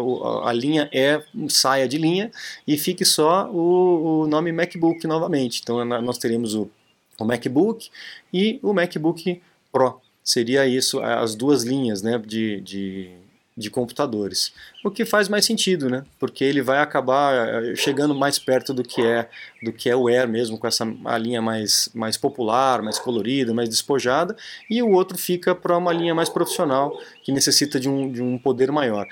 a 0.44 0.52
linha 0.52 0.88
Air 0.93 1.25
saia 1.49 1.87
de 1.88 1.99
linha 1.99 2.31
e 2.67 2.76
fique 2.76 3.05
só 3.05 3.50
o, 3.50 4.23
o 4.23 4.26
nome 4.26 4.52
MacBook 4.52 5.06
novamente. 5.06 5.61
Então 5.62 5.85
nós 5.85 6.19
teremos 6.19 6.55
o, 6.55 6.70
o 7.19 7.25
MacBook 7.25 7.90
e 8.32 8.58
o 8.62 8.73
MacBook 8.73 9.40
Pro. 9.73 10.00
Seria 10.25 10.67
isso, 10.67 11.00
as 11.00 11.35
duas 11.35 11.62
linhas 11.62 12.02
né, 12.02 12.19
de, 12.19 12.61
de 12.61 13.11
de 13.58 13.70
computadores. 13.70 14.52
O 14.84 14.90
que 14.90 15.05
faz 15.05 15.28
mais 15.28 15.44
sentido, 15.44 15.90
né? 15.90 16.05
Porque 16.19 16.44
ele 16.44 16.62
vai 16.62 16.78
acabar 16.78 17.34
eh, 17.34 17.75
chegando 17.75 18.14
mais 18.14 18.38
perto 18.38 18.72
do 18.72 18.84
que 18.84 19.05
é 19.05 19.28
do 19.60 19.72
que 19.72 19.90
é 19.90 19.96
o 19.96 20.06
Air 20.06 20.28
mesmo, 20.28 20.56
com 20.56 20.69
essa 20.69 20.87
a 21.05 21.19
linha 21.19 21.43
mais, 21.43 21.90
mais 21.93 22.16
popular, 22.16 22.81
mais 22.81 22.99
colorida, 22.99 23.52
mais 23.52 23.69
despojada, 23.69 24.37
e 24.70 24.81
o 24.81 24.90
outro 24.93 25.19
fica 25.19 25.52
para 25.52 25.76
uma 25.76 25.93
linha 25.93 26.14
mais 26.14 26.28
profissional, 26.28 26.96
que 27.25 27.32
necessita 27.32 27.81
de 27.81 27.88
um, 27.88 28.12
de 28.12 28.22
um 28.22 28.38
poder 28.38 28.70
maior. 28.70 29.05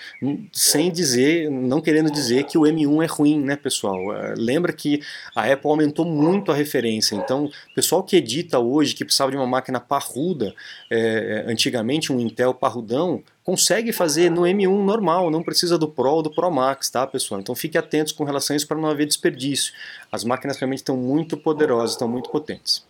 Sem 0.53 0.93
dizer, 0.93 1.51
não 1.51 1.81
querendo 1.81 2.11
dizer 2.11 2.45
que 2.45 2.57
o 2.57 2.63
M1 2.63 3.03
é 3.03 3.07
ruim, 3.07 3.41
né, 3.41 3.57
pessoal? 3.57 4.15
Eh, 4.15 4.35
lembra 4.39 4.73
que 4.73 5.01
a 5.35 5.53
Apple 5.53 5.69
aumentou 5.69 6.05
muito 6.05 6.53
a 6.53 6.55
referência, 6.55 7.17
então, 7.17 7.51
pessoal 7.75 8.05
que 8.05 8.17
edita 8.17 8.61
hoje, 8.61 8.95
que 8.95 9.05
precisava 9.05 9.33
de 9.33 9.37
uma 9.37 9.47
máquina 9.47 9.81
parruda, 9.81 10.55
é, 10.89 11.45
antigamente 11.49 12.13
um 12.13 12.21
Intel 12.21 12.55
parrudão, 12.55 13.23
consegue 13.47 13.93
fazer 13.93 14.29
no 14.29 14.43
M1 14.43 14.85
normal, 14.85 15.31
não 15.31 15.41
precisa 15.41 15.79
do 15.79 15.89
Pro 15.89 16.11
ou 16.11 16.21
do 16.21 16.33
Pro 16.33 16.51
Max, 16.51 16.91
tá, 16.91 17.07
pessoal? 17.07 17.41
Então 17.41 17.55
fique 17.55 17.79
atentos 17.79 18.13
com 18.13 18.25
relação 18.25 18.55
a 18.55 18.57
isso 18.57 18.67
para 18.67 18.77
não 18.77 18.89
haver 18.89 19.07
desperdício. 19.07 19.73
As 20.11 20.25
máquinas 20.25 20.57
realmente 20.57 20.79
estão 20.79 20.97
muito 20.97 21.37
poderosas, 21.37 21.93
estão 21.93 22.09
muito 22.09 22.29
potentes. 22.29 22.85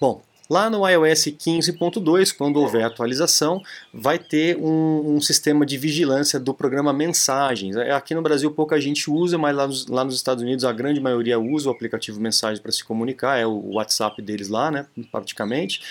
Bom, 0.00 0.22
Lá 0.50 0.68
no 0.68 0.84
iOS 0.88 1.26
15.2, 1.26 2.34
quando 2.36 2.56
houver 2.56 2.82
atualização, 2.82 3.62
vai 3.94 4.18
ter 4.18 4.56
um, 4.56 5.14
um, 5.14 5.20
sistema 5.20 5.64
de 5.64 5.78
vigilância 5.78 6.40
do 6.40 6.52
programa 6.52 6.92
Mensagens. 6.92 7.76
É, 7.76 7.92
aqui 7.92 8.16
no 8.16 8.20
Brasil 8.20 8.50
pouca 8.50 8.80
gente 8.80 9.08
usa, 9.08 9.38
mas 9.38 9.54
lá 9.54 9.66
nos, 9.68 9.86
lá 9.86 10.04
nos 10.04 10.16
Estados 10.16 10.42
Unidos 10.42 10.64
a 10.64 10.72
grande 10.72 11.00
maioria 11.00 11.38
usa 11.38 11.68
o 11.68 11.72
aplicativo 11.72 12.20
Mensagens 12.20 12.58
para 12.58 12.72
se 12.72 12.82
comunicar, 12.82 13.38
é 13.38 13.46
o 13.46 13.74
WhatsApp 13.74 14.20
deles 14.20 14.48
lá, 14.48 14.72
né, 14.72 14.86
praticamente. 15.12 15.82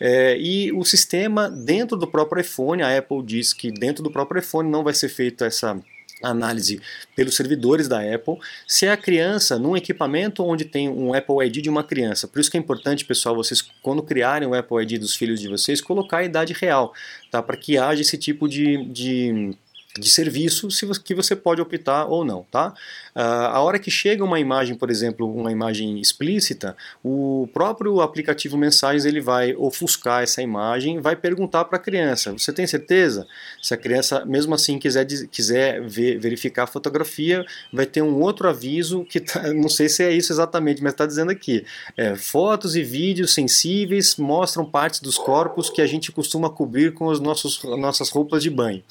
É, 0.00 0.38
e 0.40 0.72
o 0.72 0.82
sistema 0.82 1.50
dentro 1.50 1.94
do 1.94 2.06
próprio 2.06 2.40
iPhone, 2.40 2.82
a 2.82 2.96
Apple 2.96 3.22
diz 3.22 3.52
que 3.52 3.70
dentro 3.70 4.02
do 4.02 4.10
próprio 4.10 4.40
iPhone 4.40 4.70
não 4.70 4.82
vai 4.82 4.94
ser 4.94 5.10
feita 5.10 5.44
essa 5.44 5.78
análise 6.22 6.80
pelos 7.14 7.36
servidores 7.36 7.88
da 7.88 8.00
Apple, 8.00 8.36
se 8.66 8.86
é 8.86 8.92
a 8.92 8.96
criança 8.96 9.58
num 9.58 9.76
equipamento 9.76 10.42
onde 10.42 10.64
tem 10.64 10.88
um 10.88 11.12
Apple 11.12 11.44
ID 11.46 11.62
de 11.62 11.70
uma 11.70 11.84
criança. 11.84 12.26
Por 12.26 12.40
isso 12.40 12.50
que 12.50 12.56
é 12.56 12.60
importante, 12.60 13.04
pessoal, 13.04 13.34
vocês 13.34 13.62
quando 13.82 14.02
criarem 14.02 14.48
o 14.48 14.54
Apple 14.54 14.82
ID 14.82 14.98
dos 15.00 15.14
filhos 15.14 15.40
de 15.40 15.48
vocês, 15.48 15.80
colocar 15.80 16.18
a 16.18 16.24
idade 16.24 16.52
real, 16.52 16.94
tá? 17.30 17.42
Para 17.42 17.56
que 17.56 17.76
haja 17.76 18.00
esse 18.00 18.16
tipo 18.16 18.48
de, 18.48 18.84
de 18.86 19.54
de 19.98 20.10
serviço 20.10 20.68
que 21.02 21.14
você 21.14 21.34
pode 21.34 21.60
optar 21.60 22.06
ou 22.06 22.24
não, 22.24 22.42
tá? 22.50 22.74
Uh, 23.14 23.20
a 23.20 23.60
hora 23.60 23.78
que 23.78 23.90
chega 23.90 24.22
uma 24.22 24.38
imagem, 24.38 24.74
por 24.74 24.90
exemplo, 24.90 25.26
uma 25.32 25.50
imagem 25.50 25.98
explícita, 26.00 26.76
o 27.02 27.48
próprio 27.52 28.00
aplicativo 28.00 28.58
Mensagens 28.58 29.04
ele 29.04 29.20
vai 29.20 29.54
ofuscar 29.54 30.22
essa 30.22 30.42
imagem, 30.42 31.00
vai 31.00 31.16
perguntar 31.16 31.64
para 31.64 31.76
a 31.76 31.80
criança: 31.80 32.32
você 32.32 32.52
tem 32.52 32.66
certeza? 32.66 33.26
Se 33.62 33.72
a 33.72 33.76
criança, 33.76 34.24
mesmo 34.26 34.54
assim, 34.54 34.78
quiser, 34.78 35.06
quiser 35.30 35.80
ver, 35.80 36.18
verificar 36.18 36.64
a 36.64 36.66
fotografia, 36.66 37.44
vai 37.72 37.86
ter 37.86 38.02
um 38.02 38.20
outro 38.20 38.48
aviso 38.48 39.04
que 39.04 39.20
tá, 39.20 39.50
não 39.54 39.68
sei 39.68 39.88
se 39.88 40.02
é 40.02 40.12
isso 40.12 40.32
exatamente, 40.32 40.82
mas 40.82 40.92
está 40.92 41.06
dizendo 41.06 41.30
aqui: 41.30 41.64
é, 41.96 42.14
fotos 42.16 42.76
e 42.76 42.82
vídeos 42.82 43.32
sensíveis 43.32 44.16
mostram 44.16 44.64
partes 44.64 45.00
dos 45.00 45.16
corpos 45.16 45.70
que 45.70 45.80
a 45.80 45.86
gente 45.86 46.12
costuma 46.12 46.50
cobrir 46.50 46.92
com 46.92 47.10
as 47.10 47.18
nossos, 47.18 47.62
nossas 47.64 48.10
roupas 48.10 48.42
de 48.42 48.50
banho. 48.50 48.82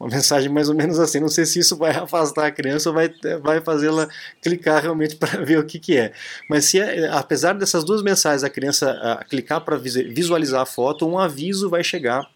Uma 0.00 0.08
mensagem 0.08 0.50
mais 0.54 0.68
ou 0.68 0.74
menos 0.74 0.98
assim. 0.98 1.20
Não 1.20 1.28
sei 1.28 1.44
se 1.44 1.58
isso 1.58 1.76
vai 1.76 1.90
afastar 1.96 2.46
a 2.46 2.50
criança 2.50 2.88
ou 2.88 2.94
vai, 2.94 3.12
vai 3.42 3.60
fazê-la 3.60 4.08
clicar 4.40 4.82
realmente 4.82 5.16
para 5.16 5.44
ver 5.44 5.58
o 5.58 5.64
que, 5.64 5.78
que 5.78 5.96
é. 5.96 6.12
Mas 6.48 6.66
se 6.66 6.80
apesar 7.10 7.54
dessas 7.54 7.84
duas 7.84 8.02
mensagens, 8.02 8.44
a 8.44 8.50
criança 8.50 8.90
a 8.90 9.24
clicar 9.24 9.60
para 9.60 9.76
visualizar 9.76 10.62
a 10.62 10.66
foto, 10.66 11.06
um 11.06 11.18
aviso 11.18 11.68
vai 11.68 11.82
chegar 11.82 12.26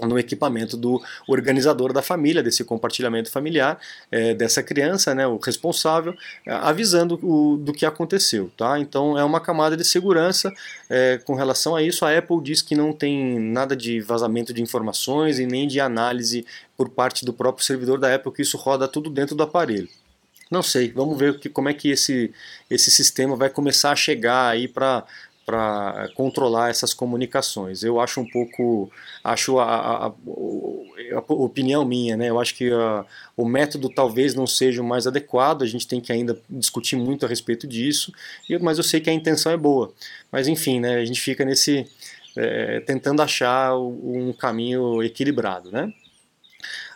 no 0.00 0.18
equipamento 0.18 0.76
do 0.76 1.02
organizador 1.26 1.92
da 1.92 2.02
família, 2.02 2.42
desse 2.42 2.64
compartilhamento 2.64 3.30
familiar, 3.30 3.78
é, 4.10 4.34
dessa 4.34 4.62
criança, 4.62 5.14
né, 5.14 5.26
o 5.26 5.38
responsável, 5.38 6.14
é, 6.44 6.52
avisando 6.52 7.18
o, 7.22 7.56
do 7.56 7.72
que 7.72 7.86
aconteceu. 7.86 8.50
Tá? 8.56 8.78
Então 8.78 9.18
é 9.18 9.24
uma 9.24 9.40
camada 9.40 9.76
de 9.76 9.84
segurança 9.84 10.52
é, 10.90 11.18
com 11.24 11.34
relação 11.34 11.74
a 11.74 11.82
isso. 11.82 12.04
A 12.04 12.16
Apple 12.16 12.42
diz 12.42 12.60
que 12.60 12.74
não 12.74 12.92
tem 12.92 13.38
nada 13.38 13.76
de 13.76 14.00
vazamento 14.00 14.52
de 14.52 14.62
informações 14.62 15.38
e 15.38 15.46
nem 15.46 15.66
de 15.66 15.80
análise 15.80 16.46
por 16.76 16.90
parte 16.90 17.24
do 17.24 17.32
próprio 17.32 17.64
servidor 17.64 17.98
da 17.98 18.14
Apple, 18.14 18.32
que 18.32 18.42
isso 18.42 18.56
roda 18.56 18.86
tudo 18.86 19.08
dentro 19.08 19.34
do 19.34 19.42
aparelho. 19.42 19.88
Não 20.50 20.62
sei, 20.62 20.92
vamos 20.92 21.18
ver 21.18 21.40
que, 21.40 21.48
como 21.48 21.68
é 21.68 21.74
que 21.74 21.90
esse, 21.90 22.32
esse 22.70 22.90
sistema 22.90 23.34
vai 23.34 23.50
começar 23.50 23.90
a 23.90 23.96
chegar 23.96 24.48
aí 24.48 24.68
para 24.68 25.04
para 25.46 26.08
controlar 26.16 26.70
essas 26.70 26.92
comunicações. 26.92 27.84
Eu 27.84 28.00
acho 28.00 28.20
um 28.20 28.28
pouco, 28.28 28.90
acho 29.22 29.60
a, 29.60 29.64
a, 29.64 30.06
a, 30.08 31.32
opinião 31.32 31.84
minha, 31.84 32.16
né? 32.16 32.28
Eu 32.28 32.40
acho 32.40 32.52
que 32.52 32.68
uh, 32.68 33.04
o 33.36 33.44
método 33.44 33.88
talvez 33.88 34.34
não 34.34 34.44
seja 34.44 34.82
o 34.82 34.84
mais 34.84 35.06
adequado, 35.06 35.62
a 35.62 35.66
gente 35.66 35.86
tem 35.86 36.00
que 36.00 36.12
ainda 36.12 36.36
discutir 36.50 36.96
muito 36.96 37.24
a 37.24 37.28
respeito 37.28 37.64
disso, 37.64 38.12
mas 38.60 38.76
eu 38.76 38.84
sei 38.84 39.00
que 39.00 39.08
a 39.08 39.12
intenção 39.12 39.52
é 39.52 39.56
boa. 39.56 39.92
Mas 40.32 40.48
enfim, 40.48 40.80
né? 40.80 40.96
A 40.96 41.04
gente 41.04 41.20
fica 41.20 41.44
nesse 41.44 41.86
é, 42.36 42.80
tentando 42.80 43.22
achar 43.22 43.78
um 43.78 44.32
caminho 44.32 45.00
equilibrado, 45.00 45.70
né? 45.70 45.92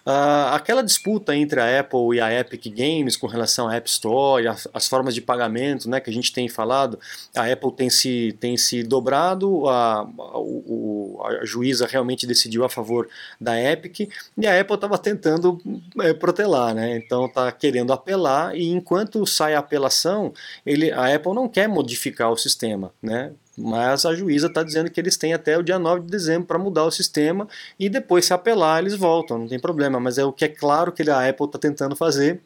Uh, 0.07 0.54
aquela 0.54 0.83
disputa 0.83 1.37
entre 1.37 1.61
a 1.61 1.80
Apple 1.80 2.16
e 2.16 2.21
a 2.21 2.33
Epic 2.33 2.66
Games 2.75 3.16
com 3.16 3.26
relação 3.26 3.69
à 3.69 3.76
App 3.76 3.88
Store, 3.88 4.47
as, 4.47 4.66
as, 4.73 4.88
formas 4.88 5.14
de 5.14 5.21
pagamento 5.21 5.88
né, 5.90 6.00
que 6.00 6.09
a 6.09 6.12
gente 6.12 6.33
tem 6.33 6.49
falado, 6.49 6.99
a 7.37 7.45
Apple 7.45 7.73
tem 7.73 7.90
se, 7.90 8.35
tem 8.40 8.57
se 8.57 8.83
dobrado, 8.83 9.69
a, 9.69 10.00
a, 10.00 11.28
a 11.42 11.45
juíza 11.45 11.87
realmente 11.87 12.26
decidiu 12.26 12.64
a 12.64 12.69
favor 12.69 13.09
da 13.38 13.61
Epic 13.61 14.09
e 14.38 14.47
a 14.47 14.59
Apple 14.59 14.75
estava 14.75 14.97
tentando 14.97 15.61
é, 16.00 16.14
protelar, 16.14 16.75
né? 16.75 16.97
então 16.97 17.26
está 17.26 17.52
querendo 17.52 17.92
apelar 17.92 18.57
e 18.57 18.71
enquanto 18.71 19.26
sai 19.26 19.54
a 19.54 19.59
apelação, 19.59 20.33
ele, 20.64 20.90
a 20.90 21.14
Apple 21.14 21.35
não 21.35 21.49
quer 21.49 21.69
modificar 21.69 22.30
o 22.30 22.37
sistema, 22.37 22.92
né? 23.02 23.33
Mas 23.61 24.05
a 24.07 24.14
juíza 24.14 24.47
está 24.47 24.62
dizendo 24.62 24.90
que 24.90 25.00
eles 25.00 25.17
têm 25.17 25.35
até 25.35 25.57
o 25.59 25.62
dia 25.62 25.79
9 25.79 26.02
de 26.02 26.07
dezembro 26.11 26.47
para 26.47 26.59
mudar 26.59 26.85
o 26.85 26.90
sistema 26.90 27.47
e 27.79 27.88
depois, 27.88 28.25
se 28.25 28.33
apelar, 28.33 28.81
eles 28.81 28.95
voltam, 28.95 29.38
não 29.38 29.49
tem 29.49 29.59
problema. 29.59 30.00
Mas 30.00 30.19
é 30.19 30.25
o 30.25 30.33
que 30.33 30.45
é 30.45 30.49
claro 30.49 30.93
que 30.93 31.09
a 31.11 31.29
Apple 31.29 31.47
está 31.47 31.59
tentando 31.59 31.95
fazer 31.97 32.40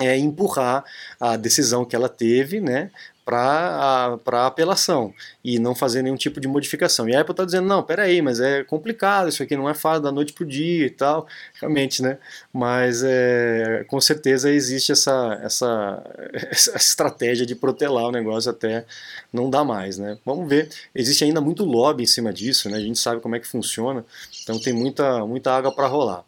é 0.00 0.16
empurrar 0.16 0.84
a 1.20 1.36
decisão 1.36 1.84
que 1.84 1.96
ela 1.96 2.08
teve, 2.08 2.60
né, 2.60 2.90
para 3.28 4.46
apelação 4.46 5.12
e 5.44 5.58
não 5.58 5.74
fazer 5.74 6.00
nenhum 6.00 6.16
tipo 6.16 6.40
de 6.40 6.48
modificação. 6.48 7.06
E 7.06 7.14
a 7.14 7.20
Apple 7.20 7.32
está 7.32 7.44
dizendo, 7.44 7.68
não, 7.68 7.82
peraí, 7.82 8.22
mas 8.22 8.40
é 8.40 8.64
complicado, 8.64 9.28
isso 9.28 9.42
aqui 9.42 9.54
não 9.54 9.68
é 9.68 9.74
fácil 9.74 10.02
da 10.02 10.10
noite 10.10 10.32
para 10.32 10.44
o 10.44 10.46
dia 10.46 10.86
e 10.86 10.90
tal, 10.90 11.26
realmente, 11.60 12.00
né? 12.00 12.16
Mas 12.50 13.02
é, 13.04 13.84
com 13.86 14.00
certeza 14.00 14.50
existe 14.50 14.92
essa, 14.92 15.38
essa, 15.42 16.02
essa 16.50 16.76
estratégia 16.76 17.44
de 17.44 17.54
protelar 17.54 18.04
o 18.04 18.12
negócio 18.12 18.50
até 18.50 18.86
não 19.30 19.50
dar 19.50 19.62
mais, 19.62 19.98
né? 19.98 20.16
Vamos 20.24 20.48
ver, 20.48 20.70
existe 20.94 21.22
ainda 21.22 21.40
muito 21.42 21.66
lobby 21.66 22.04
em 22.04 22.06
cima 22.06 22.32
disso, 22.32 22.70
né? 22.70 22.78
A 22.78 22.80
gente 22.80 22.98
sabe 22.98 23.20
como 23.20 23.36
é 23.36 23.40
que 23.40 23.46
funciona, 23.46 24.06
então 24.42 24.58
tem 24.58 24.72
muita, 24.72 25.26
muita 25.26 25.52
água 25.52 25.70
para 25.70 25.86
rolar. 25.86 26.24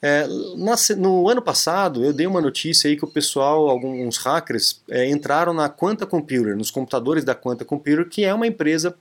É, 0.00 0.26
na, 0.56 0.74
no 0.96 1.28
ano 1.28 1.40
passado, 1.40 2.04
eu 2.04 2.12
dei 2.12 2.26
uma 2.26 2.40
notícia 2.40 2.88
aí 2.88 2.96
que 2.96 3.04
o 3.04 3.08
pessoal, 3.08 3.68
alguns 3.68 4.18
hackers, 4.18 4.80
é, 4.90 5.08
entraram 5.08 5.52
na 5.52 5.68
Quanta 5.68 6.06
Computer, 6.06 6.56
nos 6.56 6.70
computadores 6.70 7.24
da 7.24 7.34
Quanta 7.34 7.64
Computer, 7.64 8.08
que 8.08 8.24
é 8.24 8.34
uma 8.34 8.46
empresa 8.46 8.94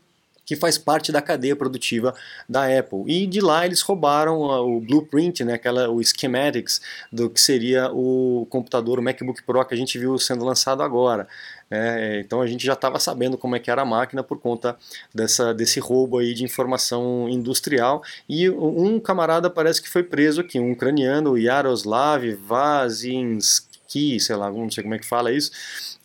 que 0.45 0.55
faz 0.55 0.77
parte 0.77 1.11
da 1.11 1.21
cadeia 1.21 1.55
produtiva 1.55 2.13
da 2.47 2.65
Apple. 2.65 3.03
E 3.07 3.25
de 3.25 3.39
lá 3.39 3.65
eles 3.65 3.81
roubaram 3.81 4.41
o 4.41 4.81
blueprint, 4.81 5.43
né, 5.43 5.53
aquela, 5.53 5.89
o 5.89 6.03
schematics 6.03 6.81
do 7.11 7.29
que 7.29 7.39
seria 7.39 7.89
o 7.91 8.45
computador, 8.49 8.99
o 8.99 9.01
MacBook 9.01 9.41
Pro 9.43 9.63
que 9.63 9.73
a 9.73 9.77
gente 9.77 9.97
viu 9.97 10.17
sendo 10.17 10.43
lançado 10.43 10.83
agora. 10.83 11.27
É, 11.71 12.19
então 12.19 12.41
a 12.41 12.47
gente 12.47 12.65
já 12.65 12.73
estava 12.73 12.99
sabendo 12.99 13.37
como 13.37 13.55
é 13.55 13.59
que 13.59 13.71
era 13.71 13.81
a 13.81 13.85
máquina 13.85 14.21
por 14.21 14.37
conta 14.37 14.77
dessa, 15.15 15.53
desse 15.53 15.79
roubo 15.79 16.17
aí 16.17 16.33
de 16.33 16.43
informação 16.43 17.29
industrial. 17.29 18.03
E 18.27 18.49
um 18.49 18.99
camarada 18.99 19.49
parece 19.49 19.81
que 19.81 19.89
foi 19.89 20.03
preso 20.03 20.41
aqui, 20.41 20.59
um 20.59 20.73
ucraniano, 20.73 21.37
Yaroslav 21.37 22.29
Vazinski, 22.35 24.19
sei 24.19 24.35
lá, 24.35 24.51
não 24.51 24.69
sei 24.69 24.83
como 24.83 24.95
é 24.95 24.99
que 24.99 25.05
fala 25.05 25.31
isso 25.31 25.51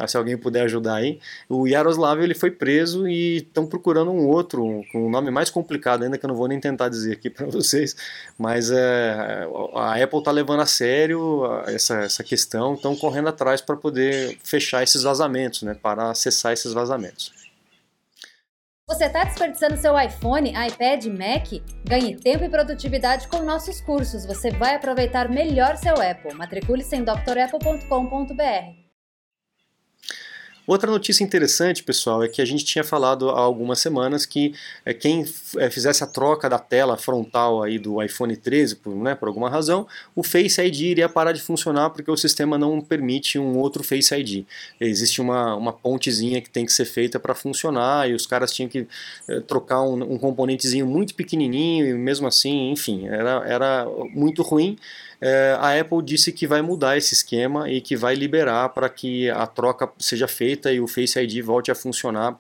se 0.07 0.17
alguém 0.17 0.37
puder 0.37 0.63
ajudar 0.63 0.97
aí. 0.97 1.21
O 1.49 1.67
Yaroslav 1.67 2.21
ele 2.21 2.35
foi 2.35 2.51
preso 2.51 3.09
e 3.09 3.39
estão 3.39 3.67
procurando 3.67 4.11
um 4.11 4.27
outro 4.27 4.83
com 4.93 5.07
um 5.07 5.11
nome 5.11 5.31
mais 5.31 5.49
complicado 5.49 6.05
ainda 6.05 6.19
que 6.19 6.27
eu 6.27 6.29
não 6.29 6.35
vou 6.37 6.49
nem 6.49 6.61
tentar 6.61 6.89
dizer 6.89 7.13
aqui 7.13 7.31
para 7.31 7.47
vocês, 7.47 7.97
mas 8.37 8.71
é, 8.71 9.47
a 9.75 10.03
Apple 10.03 10.19
está 10.19 10.31
levando 10.31 10.61
a 10.61 10.67
sério 10.67 11.45
essa, 11.67 12.01
essa 12.01 12.23
questão, 12.23 12.75
estão 12.75 12.97
correndo 12.97 13.29
atrás 13.29 13.61
para 13.61 13.77
poder 13.77 14.39
fechar 14.43 14.83
esses 14.83 15.03
vazamentos, 15.03 15.63
né, 15.63 15.75
para 15.81 16.11
acessar 16.11 16.53
esses 16.53 16.73
vazamentos. 16.73 17.33
Você 18.89 19.07
está 19.07 19.25
desperdiçando 19.25 19.77
seu 19.77 19.99
iPhone, 19.99 20.51
iPad, 20.51 21.07
Mac? 21.07 21.61
Ganhe 21.85 22.15
tempo 22.15 22.45
e 22.45 22.49
produtividade 22.49 23.27
com 23.27 23.43
nossos 23.43 23.81
cursos. 23.81 24.25
Você 24.25 24.53
vai 24.53 24.77
aproveitar 24.77 25.29
melhor 25.29 25.77
seu 25.77 25.95
Apple. 25.95 26.33
Matricule-se 26.35 26.95
em 26.95 27.03
drapple.com.br. 27.03 28.86
Outra 30.67 30.91
notícia 30.91 31.23
interessante, 31.23 31.85
pessoal, 31.85 32.25
é 32.25 32.29
que 32.29 32.43
a 32.43 32.45
gente 32.45 32.65
tinha 32.65 32.83
falado 32.83 33.31
há 33.31 33.39
algumas 33.39 33.79
semanas 33.79 34.27
que 34.27 34.53
é, 34.85 34.93
quem 34.93 35.25
é, 35.59 35.71
fizesse 35.71 36.03
a 36.03 36.07
troca 36.07 36.49
da 36.51 36.59
tela 36.59 36.97
frontal 36.97 37.63
aí 37.63 37.79
do 37.79 38.03
iPhone 38.03 38.37
13, 38.37 38.77
por, 38.77 38.95
né, 38.97 39.15
por 39.15 39.29
alguma 39.29 39.49
razão, 39.49 39.87
o 40.15 40.25
Face 40.25 40.61
ID 40.61 40.81
iria 40.81 41.09
parar 41.09 41.33
de 41.33 41.41
funcionar 41.41 41.91
porque 41.91 42.11
o 42.11 42.17
sistema 42.17 42.59
não 42.59 42.81
permite 42.81 43.39
um 43.39 43.57
outro 43.59 43.85
Face 43.85 44.13
ID. 44.13 44.45
Existe 44.81 45.21
uma, 45.21 45.55
uma 45.55 45.73
pontezinha 45.73 46.41
que 46.41 46.51
tem 46.51 46.67
que 46.67 46.73
ser 46.73 46.85
feita 46.85 47.21
para 47.21 47.35
funcionar 47.35 48.11
e 48.11 48.15
os 48.15 48.27
caras 48.27 48.53
tinham 48.53 48.69
que 48.69 48.89
é, 49.29 49.41
trocar 49.41 49.83
um, 49.83 50.15
um 50.15 50.19
componentezinho 50.19 50.87
muito 50.87 51.15
pequenininho 51.15 51.87
e 51.87 51.95
mesmo 51.95 52.27
assim, 52.27 52.73
enfim, 52.73 53.07
era, 53.07 53.45
era 53.47 53.87
muito 54.13 54.43
ruim 54.43 54.77
é, 55.21 55.57
a 55.59 55.81
Apple 55.81 56.03
disse 56.03 56.33
que 56.33 56.47
vai 56.47 56.63
mudar 56.63 56.97
esse 56.97 57.15
esquema 57.15 57.71
e 57.71 57.81
que 57.81 57.97
vai 57.97 58.15
liberar 58.15 58.69
para 58.71 58.89
que 58.89 59.31
a 59.31 59.47
troca 59.47 59.91
seja 59.99 60.29
feita 60.29 60.73
e 60.73 60.81
o 60.81 60.87
Face 60.87 61.19
ID 61.19 61.43
volte 61.45 61.71
a 61.71 61.75
funcionar 61.75 62.39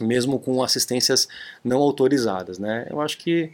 mesmo 0.00 0.38
com 0.38 0.62
assistências 0.62 1.28
não 1.64 1.78
autorizadas, 1.78 2.58
né? 2.58 2.86
Eu 2.88 3.00
acho 3.00 3.18
que 3.18 3.52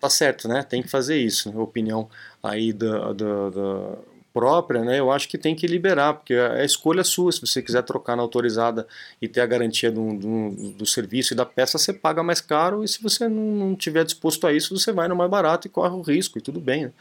tá 0.00 0.10
certo, 0.10 0.46
né? 0.46 0.62
Tem 0.62 0.82
que 0.82 0.88
fazer 0.88 1.16
isso. 1.16 1.50
Né? 1.50 1.58
Opinião 1.58 2.08
aí 2.42 2.72
da, 2.72 3.12
da, 3.12 3.50
da, 3.50 3.98
própria, 4.32 4.84
né? 4.84 5.00
Eu 5.00 5.10
acho 5.10 5.28
que 5.28 5.36
tem 5.36 5.56
que 5.56 5.66
liberar, 5.66 6.14
porque 6.14 6.34
é 6.34 6.60
a 6.60 6.64
escolha 6.64 7.02
sua. 7.02 7.32
Se 7.32 7.40
você 7.40 7.60
quiser 7.60 7.82
trocar 7.82 8.16
na 8.16 8.22
autorizada 8.22 8.86
e 9.20 9.26
ter 9.26 9.40
a 9.40 9.46
garantia 9.46 9.90
do, 9.90 10.14
do, 10.14 10.50
do 10.72 10.86
serviço 10.86 11.32
e 11.32 11.36
da 11.36 11.44
peça, 11.44 11.78
você 11.78 11.92
paga 11.92 12.22
mais 12.22 12.40
caro. 12.40 12.84
E 12.84 12.88
se 12.88 13.02
você 13.02 13.28
não, 13.28 13.42
não 13.42 13.74
tiver 13.74 14.04
disposto 14.04 14.46
a 14.46 14.52
isso, 14.52 14.76
você 14.78 14.92
vai 14.92 15.08
no 15.08 15.16
mais 15.16 15.30
barato 15.30 15.66
e 15.66 15.70
corre 15.70 15.94
o 15.94 16.02
risco 16.02 16.38
e 16.38 16.40
tudo 16.40 16.60
bem. 16.60 16.84
Né? 16.84 16.92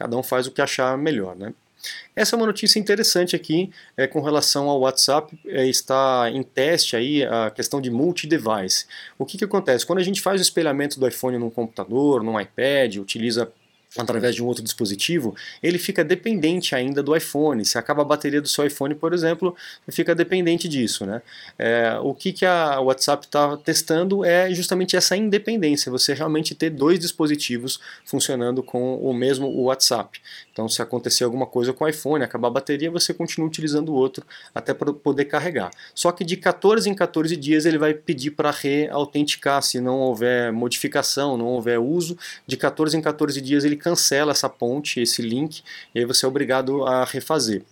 Cada 0.00 0.16
um 0.16 0.22
faz 0.22 0.46
o 0.46 0.50
que 0.50 0.62
achar 0.62 0.96
melhor, 0.96 1.36
né? 1.36 1.52
Essa 2.16 2.34
é 2.34 2.38
uma 2.38 2.46
notícia 2.46 2.78
interessante 2.78 3.36
aqui 3.36 3.70
é, 3.98 4.06
com 4.06 4.22
relação 4.22 4.70
ao 4.70 4.80
WhatsApp, 4.80 5.38
é, 5.46 5.66
está 5.66 6.30
em 6.32 6.42
teste 6.42 6.96
aí 6.96 7.22
a 7.22 7.50
questão 7.50 7.82
de 7.82 7.90
multi-device. 7.90 8.86
O 9.18 9.26
que, 9.26 9.36
que 9.36 9.44
acontece? 9.44 9.84
Quando 9.84 9.98
a 9.98 10.02
gente 10.02 10.22
faz 10.22 10.40
o 10.40 10.42
espelhamento 10.42 10.98
do 10.98 11.06
iPhone 11.06 11.36
num 11.36 11.50
computador, 11.50 12.22
num 12.22 12.40
iPad, 12.40 12.96
utiliza 12.96 13.52
através 13.98 14.34
de 14.36 14.42
um 14.42 14.46
outro 14.46 14.62
dispositivo, 14.62 15.34
ele 15.62 15.78
fica 15.78 16.04
dependente 16.04 16.74
ainda 16.74 17.02
do 17.02 17.16
iPhone. 17.16 17.64
Se 17.64 17.76
acaba 17.76 18.02
a 18.02 18.04
bateria 18.04 18.40
do 18.40 18.48
seu 18.48 18.64
iPhone, 18.64 18.94
por 18.94 19.12
exemplo, 19.12 19.56
fica 19.88 20.14
dependente 20.14 20.68
disso. 20.68 21.04
Né? 21.04 21.20
É, 21.58 21.98
o 22.00 22.14
que, 22.14 22.32
que 22.32 22.46
a 22.46 22.80
WhatsApp 22.80 23.26
está 23.26 23.56
testando 23.56 24.24
é 24.24 24.52
justamente 24.54 24.96
essa 24.96 25.16
independência, 25.16 25.90
você 25.90 26.14
realmente 26.14 26.54
ter 26.54 26.70
dois 26.70 27.00
dispositivos 27.00 27.80
funcionando 28.04 28.62
com 28.62 28.96
o 28.96 29.12
mesmo 29.12 29.48
WhatsApp. 29.62 30.20
Então, 30.52 30.68
se 30.68 30.80
acontecer 30.80 31.24
alguma 31.24 31.46
coisa 31.46 31.72
com 31.72 31.84
o 31.84 31.88
iPhone, 31.88 32.22
acabar 32.22 32.48
a 32.48 32.52
bateria, 32.52 32.90
você 32.90 33.12
continua 33.12 33.48
utilizando 33.48 33.88
o 33.88 33.94
outro 33.94 34.24
até 34.54 34.72
para 34.72 34.92
poder 34.92 35.24
carregar. 35.24 35.70
Só 35.94 36.12
que 36.12 36.24
de 36.24 36.36
14 36.36 36.88
em 36.88 36.94
14 36.94 37.36
dias 37.36 37.66
ele 37.66 37.78
vai 37.78 37.94
pedir 37.94 38.32
para 38.32 38.50
reautenticar, 38.50 39.62
se 39.62 39.80
não 39.80 39.98
houver 39.98 40.52
modificação, 40.52 41.36
não 41.36 41.46
houver 41.46 41.80
uso. 41.80 42.16
De 42.46 42.56
14 42.56 42.96
em 42.96 43.00
14 43.00 43.40
dias 43.40 43.64
ele 43.64 43.79
cancela 43.80 44.32
essa 44.32 44.48
ponte, 44.48 45.00
esse 45.00 45.22
link, 45.22 45.62
e 45.94 46.00
aí 46.00 46.04
você 46.04 46.24
é 46.24 46.28
obrigado 46.28 46.84
a 46.84 47.04
refazer. 47.04 47.62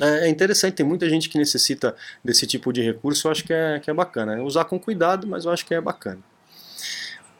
É, 0.00 0.26
é 0.26 0.28
interessante, 0.28 0.74
tem 0.74 0.86
muita 0.86 1.08
gente 1.08 1.28
que 1.28 1.38
necessita 1.38 1.96
desse 2.24 2.46
tipo 2.46 2.72
de 2.72 2.82
recurso, 2.82 3.26
eu 3.26 3.32
acho 3.32 3.44
que 3.44 3.52
é, 3.52 3.80
que 3.80 3.90
é 3.90 3.94
bacana. 3.94 4.42
Usar 4.42 4.64
com 4.66 4.78
cuidado, 4.78 5.26
mas 5.26 5.44
eu 5.44 5.50
acho 5.50 5.66
que 5.66 5.74
é 5.74 5.80
bacana. 5.80 6.20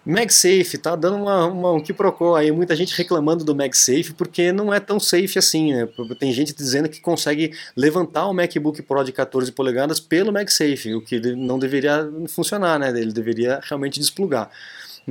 MagSafe 0.05 0.79
tá 0.79 0.97
dando 0.97 1.17
uma, 1.19 1.47
uma, 1.47 1.73
um 1.73 1.81
quiprocó 1.81 2.35
aí, 2.35 2.51
muita 2.51 2.75
gente 2.75 2.97
reclamando 2.97 3.45
do 3.45 3.55
MagSafe 3.55 4.15
porque 4.15 4.51
não 4.51 4.73
é 4.73 4.81
tão 4.81 4.99
safe 4.99 5.39
assim, 5.39 5.75
né? 5.75 5.87
Tem 6.19 6.33
gente 6.33 6.55
dizendo 6.55 6.89
que 6.89 7.01
consegue 7.01 7.53
levantar 7.77 8.27
o 8.27 8.33
MacBook 8.33 8.81
Pro 8.83 9.05
de 9.05 9.13
14 9.13 9.53
polegadas 9.53 10.01
pelo 10.01 10.33
MagSafe, 10.33 10.95
o 10.95 11.03
que 11.03 11.21
não 11.37 11.59
deveria 11.59 12.11
funcionar, 12.29 12.79
né? 12.79 12.89
Ele 12.89 13.13
deveria 13.13 13.61
realmente 13.63 14.01
desplugar. 14.01 14.51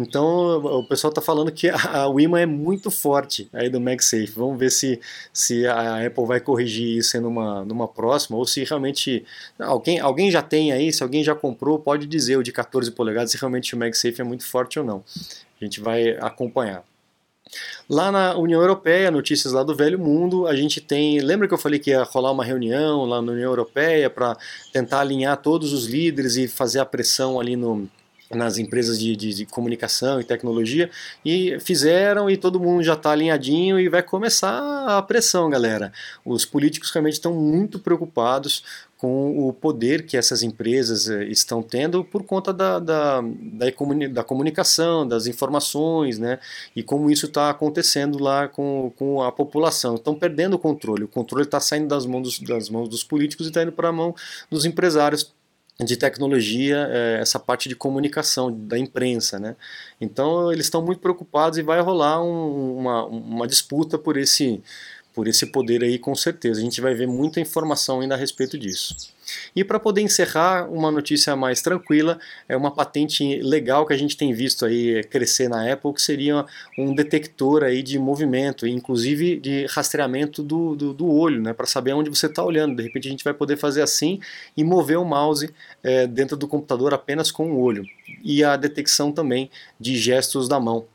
Então 0.01 0.57
o 0.79 0.83
pessoal 0.83 1.09
está 1.09 1.21
falando 1.21 1.51
que 1.51 1.69
a, 1.69 2.07
o 2.07 2.19
imã 2.19 2.39
é 2.39 2.45
muito 2.45 2.89
forte 2.89 3.49
aí 3.53 3.69
do 3.69 3.79
MagSafe. 3.79 4.31
Vamos 4.35 4.57
ver 4.57 4.71
se, 4.71 4.99
se 5.33 5.67
a 5.67 6.05
Apple 6.05 6.25
vai 6.25 6.39
corrigir 6.39 6.97
isso 6.97 7.19
numa, 7.19 7.65
numa 7.65 7.87
próxima 7.87 8.37
ou 8.37 8.45
se 8.45 8.63
realmente 8.63 9.25
alguém, 9.59 9.99
alguém 9.99 10.31
já 10.31 10.41
tem 10.41 10.71
aí, 10.71 10.91
se 10.91 11.03
alguém 11.03 11.23
já 11.23 11.35
comprou, 11.35 11.79
pode 11.79 12.07
dizer 12.07 12.37
o 12.37 12.43
de 12.43 12.51
14 12.51 12.91
polegadas 12.91 13.31
se 13.31 13.37
realmente 13.37 13.75
o 13.75 13.77
MagSafe 13.77 14.21
é 14.21 14.23
muito 14.23 14.45
forte 14.45 14.79
ou 14.79 14.85
não. 14.85 15.03
A 15.59 15.63
gente 15.63 15.81
vai 15.81 16.11
acompanhar. 16.19 16.83
Lá 17.89 18.11
na 18.11 18.37
União 18.37 18.61
Europeia, 18.61 19.09
notícias 19.09 19.53
lá 19.53 19.63
do 19.63 19.75
velho 19.75 19.97
mundo, 19.97 20.45
a 20.45 20.55
gente 20.55 20.79
tem. 20.79 21.19
Lembra 21.19 21.47
que 21.47 21.53
eu 21.53 21.57
falei 21.57 21.79
que 21.79 21.89
ia 21.89 22.03
rolar 22.03 22.31
uma 22.31 22.45
reunião 22.45 23.05
lá 23.05 23.21
na 23.21 23.31
União 23.31 23.49
Europeia 23.49 24.07
para 24.09 24.37
tentar 24.71 24.99
alinhar 24.99 25.35
todos 25.37 25.73
os 25.73 25.87
líderes 25.87 26.35
e 26.35 26.47
fazer 26.47 26.79
a 26.79 26.85
pressão 26.85 27.39
ali 27.39 27.55
no, 27.55 27.89
nas 28.31 28.57
empresas 28.57 28.99
de, 28.99 29.15
de, 29.15 29.33
de, 29.33 29.45
comunicação 29.45 30.21
e 30.21 30.23
tecnologia 30.23 30.89
e 31.25 31.59
fizeram 31.59 32.29
e 32.29 32.37
todo 32.37 32.59
mundo 32.59 32.83
já 32.83 32.93
está 32.93 33.11
alinhadinho 33.11 33.79
e 33.79 33.89
vai 33.89 34.03
começar 34.03 34.85
a 34.87 35.01
pressão, 35.01 35.49
galera. 35.49 35.91
Os 36.23 36.45
políticos 36.45 36.91
realmente 36.91 37.13
estão 37.13 37.33
muito 37.33 37.79
preocupados 37.79 38.63
com 38.99 39.47
o 39.47 39.53
poder 39.53 40.05
que 40.05 40.17
essas 40.17 40.43
empresas 40.43 41.09
eh, 41.09 41.23
estão 41.27 41.63
tendo 41.63 42.03
por 42.03 42.21
conta 42.23 42.51
da, 42.51 42.79
da, 42.79 43.21
da, 43.21 43.67
da 44.11 44.23
comunicação, 44.25 45.07
das 45.07 45.25
informações, 45.25 46.19
né? 46.19 46.37
E 46.75 46.83
como 46.83 47.09
isso 47.09 47.25
está 47.25 47.49
acontecendo 47.49 48.21
lá 48.21 48.49
com, 48.49 48.91
com 48.97 49.23
a 49.23 49.31
população. 49.31 49.95
Estão 49.95 50.13
perdendo 50.13 50.55
o 50.55 50.59
controle. 50.59 51.05
O 51.05 51.07
controle 51.07 51.45
está 51.45 51.61
saindo 51.61 51.87
das 51.87 52.05
mãos 52.05 52.23
dos, 52.23 52.39
das 52.39 52.69
mãos 52.69 52.89
dos 52.89 53.01
políticos 53.01 53.45
e 53.45 53.49
está 53.49 53.63
indo 53.63 53.71
para 53.71 53.87
a 53.87 53.93
mão 53.93 54.13
dos 54.51 54.65
empresários 54.65 55.33
de 55.83 55.95
tecnologia, 55.95 56.87
é, 56.91 57.19
essa 57.21 57.39
parte 57.39 57.69
de 57.69 57.75
comunicação 57.75 58.51
da 58.51 58.77
imprensa, 58.77 59.39
né? 59.39 59.55
Então 59.99 60.51
eles 60.51 60.65
estão 60.65 60.81
muito 60.81 60.99
preocupados 60.99 61.57
e 61.57 61.61
vai 61.61 61.79
rolar 61.79 62.21
um, 62.21 62.77
uma, 62.79 63.05
uma 63.05 63.47
disputa 63.47 63.97
por 63.97 64.17
esse 64.17 64.61
por 65.19 65.27
esse 65.27 65.47
poder 65.47 65.83
aí, 65.83 65.99
com 65.99 66.15
certeza. 66.15 66.61
A 66.61 66.63
gente 66.63 66.79
vai 66.79 66.93
ver 66.93 67.05
muita 67.05 67.41
informação 67.41 67.99
ainda 67.99 68.15
a 68.15 68.17
respeito 68.17 68.57
disso. 68.57 68.95
E 69.53 69.65
para 69.65 69.77
poder 69.77 69.99
encerrar, 69.99 70.71
uma 70.71 70.89
notícia 70.89 71.35
mais 71.35 71.61
tranquila, 71.61 72.17
é 72.47 72.55
uma 72.55 72.71
patente 72.71 73.41
legal 73.41 73.85
que 73.85 73.91
a 73.91 73.97
gente 73.97 74.15
tem 74.15 74.31
visto 74.31 74.65
aí 74.65 75.03
crescer 75.03 75.49
na 75.49 75.73
Apple, 75.73 75.93
que 75.93 76.01
seria 76.01 76.45
um 76.77 76.95
detector 76.95 77.65
aí 77.65 77.83
de 77.83 77.99
movimento, 77.99 78.65
inclusive 78.65 79.37
de 79.41 79.65
rastreamento 79.65 80.41
do, 80.41 80.73
do, 80.73 80.93
do 80.93 81.11
olho, 81.11 81.41
né, 81.41 81.51
para 81.51 81.67
saber 81.67 81.91
onde 81.91 82.09
você 82.09 82.27
está 82.27 82.41
olhando. 82.41 82.77
De 82.77 82.83
repente 82.83 83.09
a 83.09 83.11
gente 83.11 83.23
vai 83.25 83.33
poder 83.33 83.57
fazer 83.57 83.81
assim 83.81 84.21
e 84.55 84.63
mover 84.63 84.97
o 84.97 85.03
mouse 85.03 85.53
é, 85.83 86.07
dentro 86.07 86.37
do 86.37 86.47
computador 86.47 86.93
apenas 86.93 87.29
com 87.29 87.51
o 87.51 87.59
olho. 87.59 87.83
E 88.23 88.41
a 88.41 88.55
detecção 88.55 89.11
também 89.11 89.51
de 89.77 89.97
gestos 89.97 90.47
da 90.47 90.61
mão. 90.61 90.87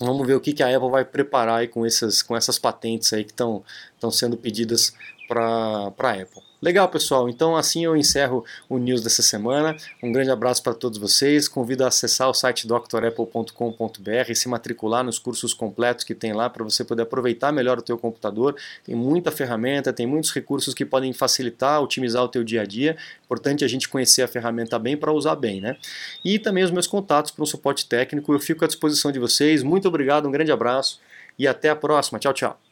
Vamos 0.00 0.26
ver 0.26 0.34
o 0.34 0.40
que, 0.40 0.52
que 0.52 0.62
a 0.62 0.76
Apple 0.76 0.90
vai 0.90 1.04
preparar 1.04 1.66
com, 1.68 1.84
essas, 1.84 2.22
com 2.22 2.36
essas 2.36 2.58
patentes 2.58 3.12
aí 3.12 3.24
que 3.24 3.32
estão 3.32 3.64
sendo 4.12 4.36
pedidas 4.36 4.94
para 5.26 5.92
a 5.98 6.12
Apple. 6.12 6.47
Legal, 6.60 6.88
pessoal. 6.88 7.28
Então, 7.28 7.56
assim 7.56 7.84
eu 7.84 7.96
encerro 7.96 8.44
o 8.68 8.78
news 8.78 9.00
dessa 9.00 9.22
semana. 9.22 9.76
Um 10.02 10.10
grande 10.10 10.30
abraço 10.30 10.60
para 10.60 10.74
todos 10.74 10.98
vocês. 10.98 11.46
Convido 11.46 11.84
a 11.84 11.88
acessar 11.88 12.28
o 12.28 12.34
site 12.34 12.66
drapple.com.br 12.66 14.30
e 14.30 14.34
se 14.34 14.48
matricular 14.48 15.04
nos 15.04 15.20
cursos 15.20 15.54
completos 15.54 16.02
que 16.02 16.16
tem 16.16 16.32
lá 16.32 16.50
para 16.50 16.64
você 16.64 16.84
poder 16.84 17.02
aproveitar 17.02 17.52
melhor 17.52 17.78
o 17.78 17.82
teu 17.82 17.96
computador. 17.96 18.56
Tem 18.84 18.94
muita 18.94 19.30
ferramenta, 19.30 19.92
tem 19.92 20.04
muitos 20.04 20.32
recursos 20.32 20.74
que 20.74 20.84
podem 20.84 21.12
facilitar, 21.12 21.80
otimizar 21.80 22.24
o 22.24 22.28
teu 22.28 22.42
dia 22.42 22.62
a 22.62 22.66
dia. 22.66 22.96
Importante 23.24 23.64
a 23.64 23.68
gente 23.68 23.88
conhecer 23.88 24.22
a 24.22 24.28
ferramenta 24.28 24.80
bem 24.80 24.96
para 24.96 25.12
usar 25.12 25.36
bem, 25.36 25.60
né? 25.60 25.76
E 26.24 26.40
também 26.40 26.64
os 26.64 26.72
meus 26.72 26.88
contatos 26.88 27.30
para 27.30 27.42
um 27.44 27.46
suporte 27.46 27.86
técnico. 27.86 28.32
Eu 28.32 28.40
fico 28.40 28.64
à 28.64 28.68
disposição 28.68 29.12
de 29.12 29.20
vocês. 29.20 29.62
Muito 29.62 29.86
obrigado, 29.86 30.26
um 30.26 30.32
grande 30.32 30.50
abraço 30.50 30.98
e 31.38 31.46
até 31.46 31.70
a 31.70 31.76
próxima. 31.76 32.18
Tchau, 32.18 32.32
tchau. 32.32 32.67